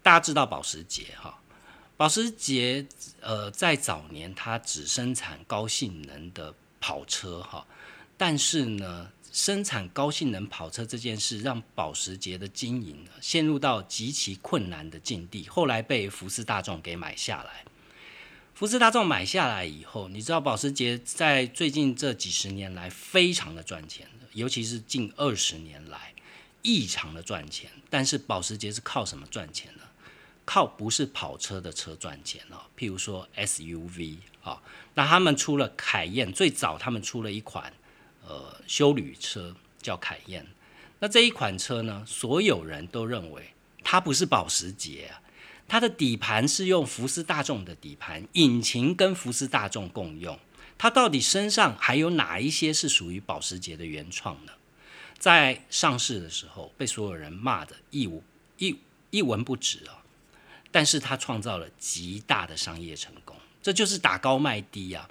[0.01, 1.39] 大家知道保时捷哈，
[1.97, 2.85] 保时捷
[3.19, 7.65] 呃在早年它只生产高性能的跑车哈，
[8.17, 9.09] 但是呢。
[9.35, 15.47] 生产高性能跑车这件事，让保时捷的经营陷入到极其困难的境地。
[15.47, 17.65] 后来被福斯大众给买下来。
[18.53, 26.13] 福斯大众买下来以后，你知道保时捷在最近这几十年来非常的赚钱尤其是近二十年来
[26.61, 27.71] 异常的赚钱。
[27.89, 29.81] 但是保时捷是靠什么赚钱呢？
[30.45, 32.61] 靠不是跑车的车赚钱哦。
[32.77, 34.61] 譬如说 SUV 啊，
[34.93, 37.73] 那他们出了凯宴，最早他们出了一款。
[38.25, 40.47] 呃，修旅车叫凯宴，
[40.99, 45.19] 那这一款车呢，所有人都认为它不是保时捷啊，
[45.67, 50.39] 它的底盘是用福斯大众的底盘，引擎跟福斯大众共用，
[50.77, 54.53] 它到底身上还有哪一些是属于保时捷的原创呢？
[55.17, 58.23] 在上市的时候被所有人骂的一无
[58.57, 58.77] 一
[59.09, 60.03] 一文不值啊，
[60.71, 65.09] 但是它创造了极大的商业成功，这就是打高卖低啊，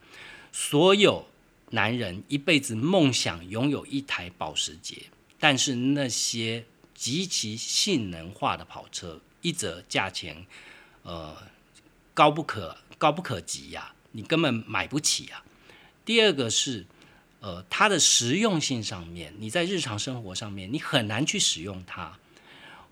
[0.52, 1.26] 所有。
[1.74, 5.04] 男人一辈子梦想拥有一台保时捷，
[5.38, 10.46] 但是那些极其性能化的跑车，一则价钱，
[11.02, 11.37] 呃，
[12.14, 15.44] 高不可高不可及呀，你根本买不起啊。
[16.05, 16.87] 第二个是，
[17.40, 22.18] 呃，它的实用性上面，你在日常生活上面，你很难去使用它。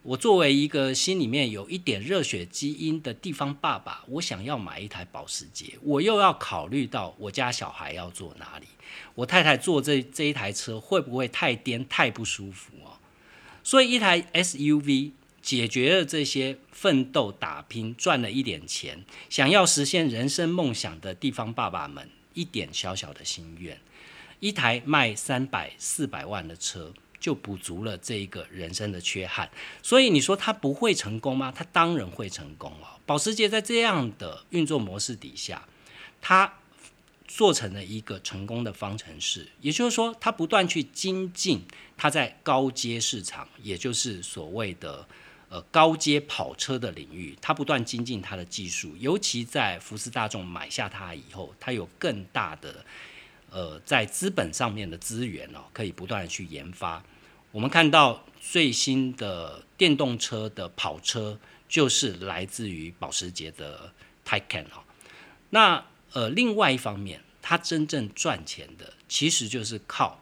[0.03, 8.67] 我作为一个心里面有一点热血基因的地方爸爸，我想要买一台保时捷，我又要考虑到我家小孩要坐哪里，
[9.15, 12.97] 我太太坐这这一台车会不会太颠太不舒服哦？
[13.63, 15.11] 所以一台 SUV
[15.43, 23.79] 解决了这些奋斗打拼赚了一点钱，想要实现人生梦想的地方爸爸们一点小小的心愿，
[24.41, 26.93] 一台卖三百四百万的车。
[27.21, 29.51] 就补足了这一个人生的缺憾，
[29.83, 31.53] 所以你说它不会成功吗？
[31.55, 32.97] 它当然会成功哦。
[33.05, 35.69] 保时捷在这样的运作模式底下，
[36.23, 36.51] 它
[37.29, 41.61] 做成了一个成功的方程式，也就是说，它不断去精进
[41.99, 45.07] 它在高阶市场，也就是所谓的
[45.51, 52.83] 呃高阶跑车的领域，它不断精进它的技术，尤其在福斯大众买下它以后，它有更大的。
[53.53, 57.03] 呃，在资本上面的资源哦，可以不断去研发。
[57.51, 61.37] 我们看到最新的电动车的跑车，
[61.69, 63.93] 就是来自于保时捷的
[64.25, 64.85] Taycan 哦。
[65.51, 70.21] 那呃，另外一方面，它真正赚钱的，其实就是靠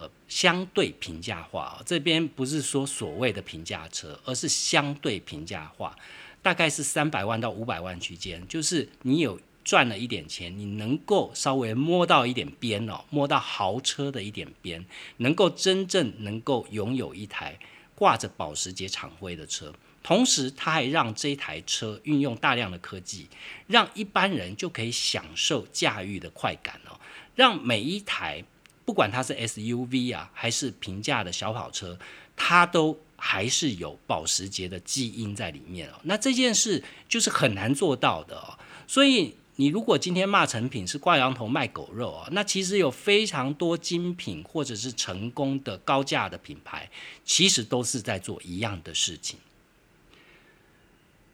[0.00, 1.80] 呃相对平价化。
[1.84, 5.96] 这边不是说所谓的平价车，而是相对平价化，
[6.42, 9.40] 大概是三百万到五百万区间，就是你有。
[9.64, 14.82] 赚了一点钱，你能够稍微摸到一点边哦，摸到豪车的一点边，
[15.18, 17.58] 能够真正能够拥有一台
[17.94, 23.28] 挂着保时捷厂徽的车，同时它还让这台车运用大量的科技，
[23.66, 26.98] 让一般人就可以享受驾驭的快感哦，
[27.34, 28.42] 让每一台
[28.88, 31.98] 不管它是 SUV 啊，还是平价的小跑车，
[32.34, 36.00] 它都还是有保时捷的基因在里面哦。
[36.04, 39.34] 那这件事就是很难做到的哦，所以。
[39.60, 46.88] 你如果今天骂成品是挂羊头卖狗肉啊，那其实有非常多精品或者是成功的高价的品牌，
[47.24, 49.40] 其实都是在做一样的事情。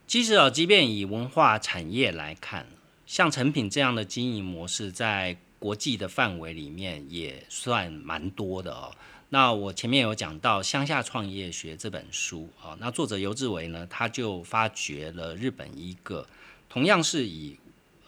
[0.06, 2.66] 其实啊，即便以文化产业来看，
[3.04, 8.94] 像成品这样的经营模式，在国际的范围里面也算蛮多的哦。
[9.30, 16.28] 那我前面有讲到《乡下创业学》这本书啊，那作者游志伟呢，他就发掘了日本一个
[16.68, 17.56] 同样是以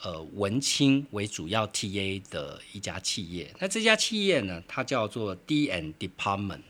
[0.03, 6.61] 呃，文青为主要 TA 的一家企业，那这家企业呢，它叫做 D and Department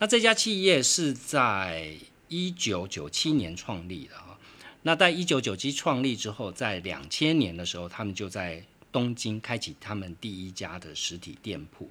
[0.00, 1.94] 那这家企业是在
[2.26, 4.36] 一九九七年创立的啊。
[4.82, 11.90] 那在一九九七创立之后，在两千年的时候，他们就在东京开启他们第一家的实体店铺。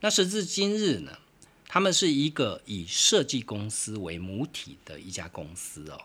[0.00, 1.18] 那时至今日呢，
[1.66, 6.00] 他们是一个以设计公司为母体的一家公司哦。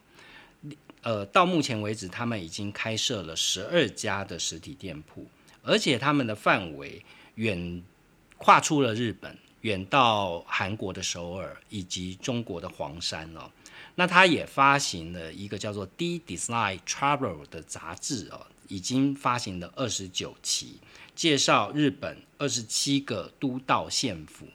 [1.03, 5.27] 呃，到目前为止，他们已经开设了十二家的实体店铺，
[5.63, 7.03] 而且他们的范围
[7.35, 7.83] 远
[8.37, 13.51] 跨出了日本，远到韩国的首尔以及中国的黄山哦。
[13.95, 20.79] 那他也发行了一个叫做《D Design Travel》的杂志哦，已经发行了二十九期，
[21.13, 24.47] 介绍日本二十七个都道县府。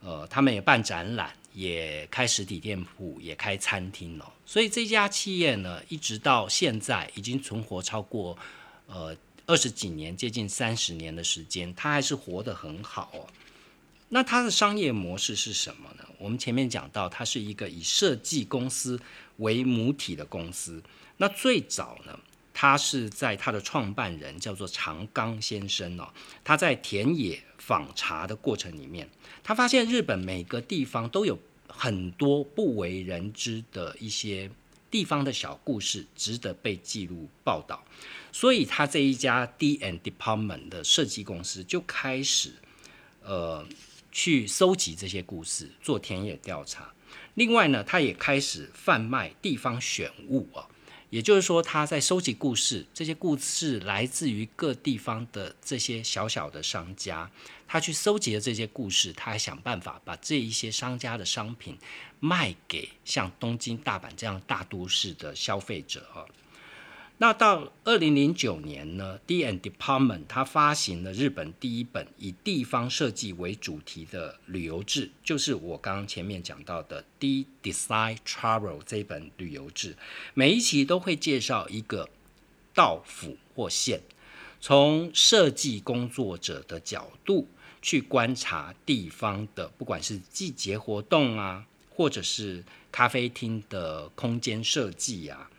[0.00, 1.32] 呃，他们也办展览。
[1.56, 8.36] 也开实体店铺，也开餐厅了，所以这家企业呢，一直到现在已经存活超过
[8.86, 13.24] 呃二十几年，接近三十年的时间，它还是活得很好哦。
[14.10, 16.04] 那它的商业模式是什么呢？
[16.18, 19.00] 我们前面讲到，它是一个以设计公司
[19.38, 20.82] 为母体的公司。
[21.16, 22.20] 那最早呢，
[22.58, 26.08] 他是在他的创办人叫做长冈先生哦，
[26.42, 29.06] 他在田野访查的过程里面，
[29.44, 31.38] 他发现日本每个地方都有
[31.68, 34.50] 很多不为人知的一些
[34.90, 37.84] 地方的小故事，值得被记录报道。
[38.32, 42.54] 所以他这一家 D and Department 的设计公司就开始
[43.22, 43.66] 呃
[44.10, 46.90] 去搜集这些故事，做田野调查。
[47.34, 50.66] 另外呢，他也开始贩卖地方选物啊。
[51.10, 57.30] 也就是说，他在收集故事，这些故事来自于各地方的这些小小的商家，
[57.68, 61.78] 他去收集了这些故事，他还想办法把这一些商家的商品
[62.18, 66.26] 卖给像东京、大阪这样大都市的消费者啊。
[67.18, 79.96] 那到二零零九年呢，D and Department 它发行了日本第一本以地方设计为主题的旅游志，就是我刚刚前面讲到的 D Design Travel 这本旅游志。
[80.34, 82.10] 每一期都会介绍一个
[82.74, 84.02] 道府或县，
[84.60, 87.48] 从设计工作者的角度
[87.80, 92.62] 去观察地方的，不管是季节活动啊，或者是
[92.92, 95.50] 咖啡厅的空间设计啊。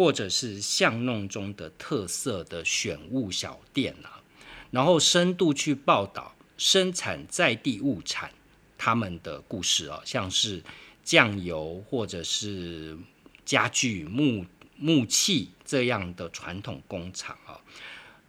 [0.00, 4.22] 或者是巷弄中的特色的选物小店啊，
[4.70, 8.30] 然后深度去报道生产在地物产
[8.78, 10.62] 他们的故事啊，像是
[11.04, 12.96] 酱油或者是
[13.44, 14.46] 家具木
[14.78, 17.60] 木器这样的传统工厂啊，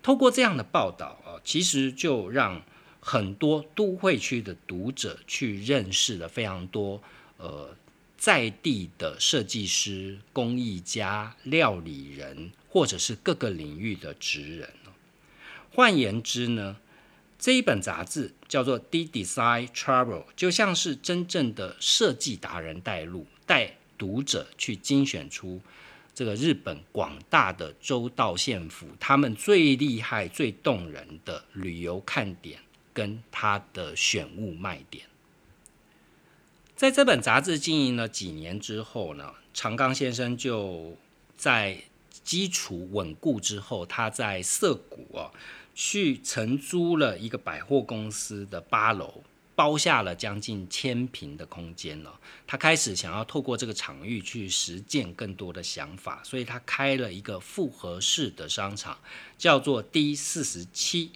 [0.04, 2.62] 透过这样的报道啊，其实就让
[3.00, 7.02] 很多都会区的读者去认识了非常多
[7.38, 7.74] 呃。
[8.22, 14.70] 在地的设计师、工艺家、料理人，或者是各个领域的职人
[15.74, 16.78] 换言之呢，
[17.40, 20.06] 这一本杂志叫做《D Design Travel》，
[20.36, 25.60] 就像是真正的设计达人带路，带读者去精选出
[26.14, 32.60] 这个日本广大的州道县府他们最厉害、最动人的旅游看点
[32.94, 35.08] 跟它的选物卖点。
[36.82, 40.98] 在这本杂志经营了几年之后呢，长冈先生就
[41.38, 41.80] 在
[42.24, 45.30] 基础稳固之后，他在涩谷哦，
[45.76, 49.22] 去承租了一个百货公司的八楼，
[49.54, 52.20] 包下了将近千平的空间了。
[52.48, 58.98] 他开始想要透过这个场域去实践更多的想法，所以他开了一个复合式的商场，
[59.38, 61.12] 叫做 D 四十七。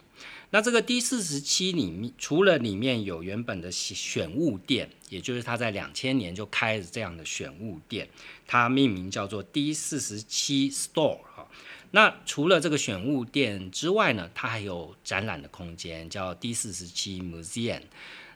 [0.55, 8.07] 那这个 D 四十七里面，除了里面有原本的选物店，也就是他在两千年就开了这样的选物店，
[8.47, 11.45] 它命名叫做 D 四十七 Store 哈。
[11.91, 17.81] 那除了这个选物店之外呢，它还有展览的空间，叫 D 四十七 Museum，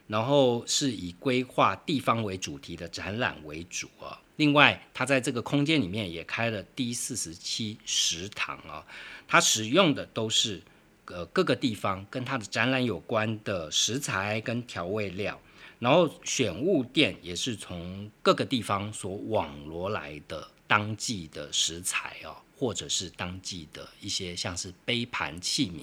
[0.08, 4.20] 然后是以规划地方为主题的展览为主啊。
[4.36, 8.86] 另外，它在这个空间里面也开了 D 四十七食堂啊，
[9.26, 10.62] 它使用的都是。
[11.10, 15.40] 呃，各个地方跟它的展览有关的食材跟调味料，
[15.80, 25.82] 然后选物店也是从各个地方所网罗来的当季的食材哦，或者是当季的一些像是杯盘器皿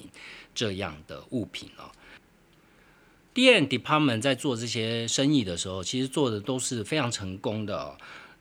[0.55, 1.91] 这样的物品哦。
[3.35, 7.99] 店 Department 在做这些生意的时候，其实做的都是非常成功的哦。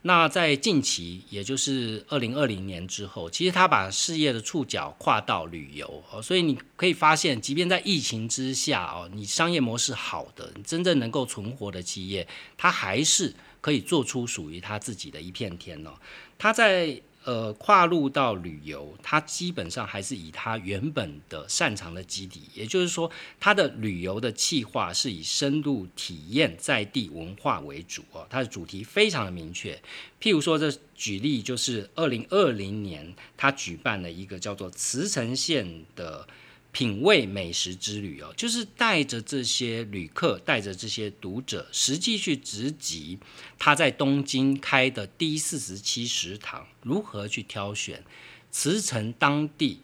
[0.07, 15.89] 那在近期，也就是二零二零年之后，其实他把事业的触角跨到旅游哦，所以你可以发现，即便在疫情之下哦，你商业模式好的，真正能够存活的企业，它还是可以做出属于他自己的一片天哦。
[16.37, 17.01] 他在。
[17.25, 23.09] 呃，跨入到旅游，它基本上还是以它原本的擅长的基底，也就是说，
[23.39, 28.27] 它的旅游的计划是以深度体验在地文化为主哦。
[28.29, 29.81] 它的主题非常的明确，
[30.21, 36.27] 譬如说，这举例就是二零二零年，它举办了一个叫做慈城县的。
[36.75, 43.17] 品味美食之旅哦，就是带着这些旅客，带着这些读者，实际去直击
[43.57, 48.03] 他在东京开的第四十七食堂，如何去挑选
[48.51, 49.79] 茨城当地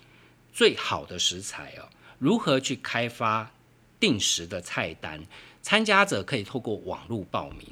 [0.52, 1.88] 最好的食材哦，
[2.20, 3.54] 如何去开发
[3.98, 5.24] 定时的菜单，
[5.62, 7.66] 参加者可以透过网络报名，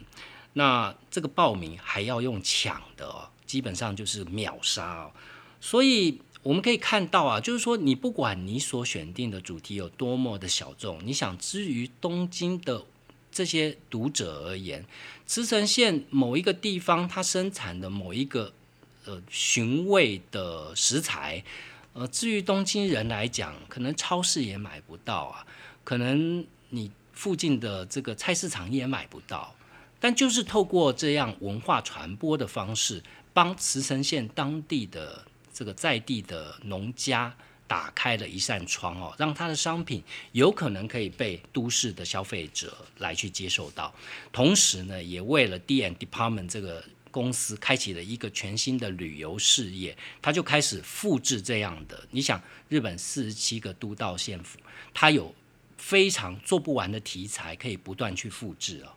[0.53, 5.11] 那这个报名还要用抢的哦，基本上就是秒杀哦，
[5.59, 6.21] 所以。
[6.41, 12.85] 我们可以看到啊，就是说，你不管你所选定的主题有多么的小众，你想之于东京的
[13.29, 14.85] 这些读者而言，
[15.25, 18.53] 茨城县某一个地方它生产的某一个
[19.03, 21.43] 呃寻味的食材，
[21.91, 25.45] 呃，至于东京人来讲，可能超市也买不到啊，
[25.83, 29.53] 可能你附近的这个菜市场也买不到，
[29.99, 35.25] 但就是透过这样文化传播的方式，帮茨城县当地的。
[35.59, 37.35] 这个在地的农家
[37.67, 40.01] 打开了一扇窗哦，让他的商品
[40.31, 43.93] 有可能可以被都市的消费者来去接受到。
[44.31, 46.81] 同时呢，也为了 D N Department 这个
[47.11, 52.07] 公司开启了一个全新的旅游事业，他就开始复制这样的。
[52.11, 54.59] 你想，日本四十七个都道县府，
[54.93, 55.35] 它有
[55.75, 58.95] 非常做不完的题材，可以不断去复制哦。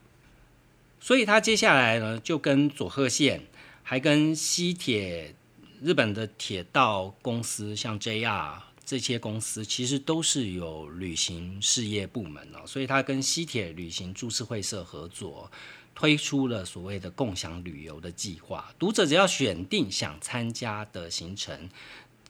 [1.00, 3.42] 所以他接下来呢，就跟佐贺县，
[3.82, 5.34] 还跟西铁、
[5.82, 12.64] 日本的铁道公司，像 JR 这些公司，其实都是有旅行事业部门哦。
[12.64, 15.50] 所以他跟西铁旅行株式会社合作，
[15.92, 18.72] 推出了所谓的共享旅游的计划。
[18.78, 21.68] 读者只要选定想参加的行程，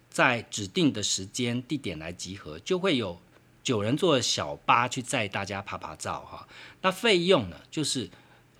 [0.08, 3.20] 在指定的时间地点来集合，就会有
[3.62, 6.48] 九人坐小巴去载大家拍拍照哈。
[6.80, 8.08] 那费用呢，就是。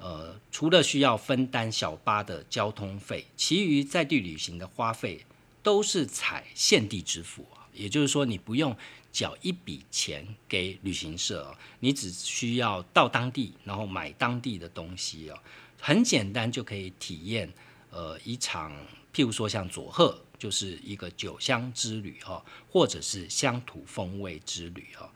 [0.02, 5.24] 呃，除了需要分担小巴的交通费，其余在地旅行的花费
[5.62, 7.46] 都是采现地支付。
[7.72, 8.76] 也就是说，你不用
[9.12, 15.38] 缴一笔钱给旅行社，你只需要到当地，然后买当地的东西哦，
[15.80, 17.50] 很简单就可以体验
[17.90, 18.72] 呃一场，
[19.14, 25.08] 譬如说像佐贺就是一个酒香之旅哦，或者是乡土风味之旅哦。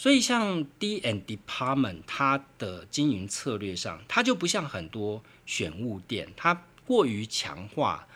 [0.00, 8.08] 所以，像 D and Department，它的经营策略上，它就不像很多选物店，它过于强化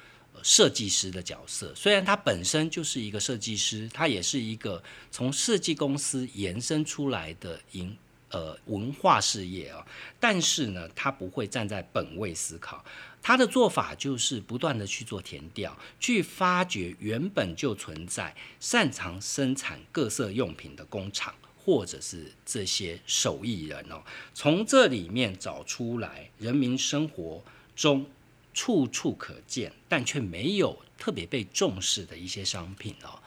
[0.42, 1.74] 设计师的角色。
[1.74, 7.94] 虽然它本身就是一个设计师，它也是一个从设计公司延伸出来的营
[8.30, 9.86] 呃文化事业啊，
[10.18, 12.82] 但是呢，它不会站在本位思考，
[13.20, 21.34] 它的做法就是不断的去做填调，去发掘原本就存在擅长生产各色用品的工厂。
[21.64, 24.02] 或者是这些手艺人哦，
[24.34, 27.42] 从这里面找出来人民生活
[27.74, 28.04] 中
[28.52, 33.18] 处处可见，但却没有特别被重视的一些商品哦。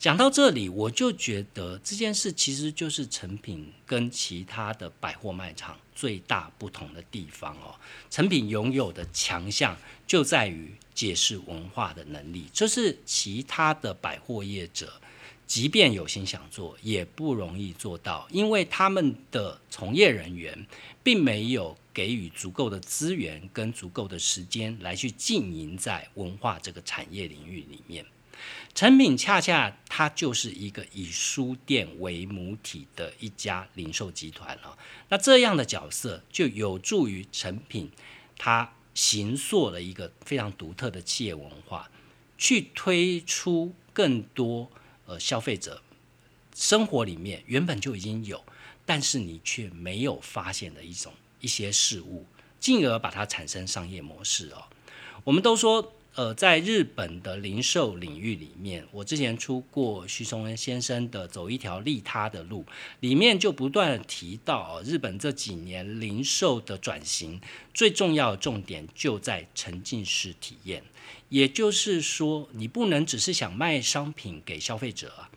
[0.00, 7.76] 讲到这里，我就觉得这件事其实就是成品跟其他的百货卖场最大不同的地方哦。
[8.10, 14.92] 成品拥有的强项就在于解释文化的能力，这是其他的百货业者。
[15.50, 20.64] 即便有心想做，也不容易做到，因为他们的从业人员
[21.02, 28.06] 并没有给予足够的资源跟足够的时间来去经营在文化这个产业领域里面。
[28.76, 34.78] 成品恰恰它就是一个以书店为母体的一家零售集团了。
[35.08, 37.90] 那这样的角色就有助于成品，
[38.38, 41.90] 它形塑了一个非常独特的企业文化，
[42.38, 44.70] 去推出更多。
[45.10, 45.82] 呃，消费者
[46.54, 48.40] 生活里面原本就已经有，
[48.86, 52.24] 但是你却没有发现的一种一些事物，
[52.60, 54.62] 进而把它产生商业模式哦。
[55.24, 62.62] 我们都说，呃，在日本的零售领域里面，我之前出过徐崇恩先生的《走一条利他的路》，
[63.00, 67.40] 里面就不断提到，日本这几年零售的转型，
[67.74, 70.84] 最重要的重点就在沉浸式体验。
[71.30, 75.30] 也就是说，你不能只是想卖商品给消费者啊，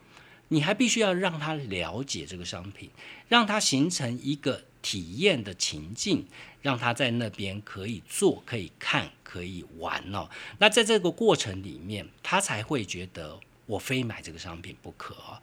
[0.48, 2.90] 你还必须要让他了解这个商品，
[3.28, 6.26] 让他形成一个体验的情境，
[6.62, 10.28] 让他在那边可以做、可以看、可以玩哦。
[10.58, 15.40] 那在这个过程里面，他才会觉得我非买这个商品不可啊。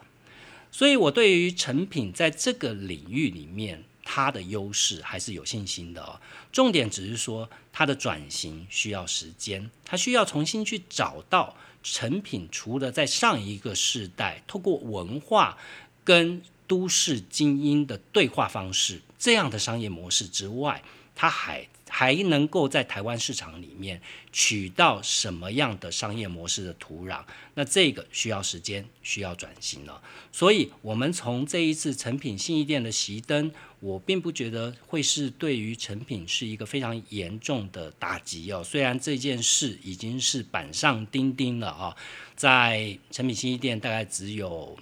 [0.72, 3.84] 所以，我对于成品在这个领域里面。
[4.04, 6.20] 它的优势还是有信心的哦。
[6.52, 12.48] 重点只是说，它的转型需要时间，它需要重新去找到成品。
[12.52, 15.58] 除了在上一个世代透过文化
[16.04, 20.84] 跟都市精英的对话方式这样的商业模式之外，
[21.16, 21.68] 它还。
[21.94, 27.22] 还能够在台湾市场里面取到什么样的商业模式的土壤？
[27.56, 30.02] 那这个需要时间，需要转型了。
[30.32, 38.64] 所以，我们从这一次成品信义店的熄灯，我并不觉得会是对于成品是一个非常严重的打击哦。
[38.64, 41.98] 虽然这件事已经是板上钉钉了啊，
[42.38, 44.80] 在成品信义店大概只有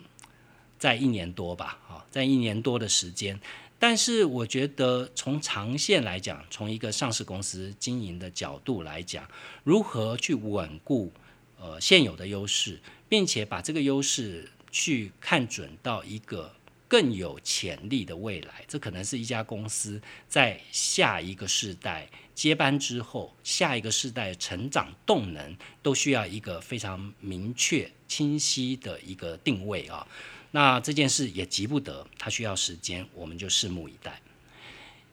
[0.78, 3.39] 在一年多吧，啊，在一年多的时间。
[3.82, 9.26] 但是我觉得，从长线来讲，从一个上市公司经营的角度来讲，
[9.64, 11.12] 如何去稳固
[11.58, 16.54] 呃现有的优势，并且把这个优势去看准到一个
[16.90, 30.06] 更有潜力的未来，这可能是一家公司在下一个世代接班之后，下一个世代成长动能都需要一个非常明确、清晰的一个定位啊。
[30.52, 34.22] 那这件事也急不得，它需要时间，我们就拭目以待。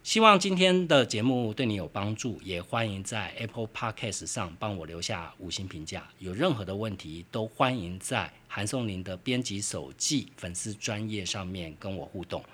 [0.02, 6.08] 希望今天的节目对你有帮助，也欢迎在 Apple Podcast 上帮我留下五星评价。
[6.20, 12.44] 有任何的问题，都欢迎在韩松林的编辑手记粉丝专业上面跟我互动。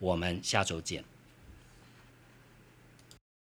[0.00, 1.04] 我们下周见。